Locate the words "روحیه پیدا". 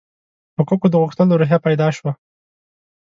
1.41-1.87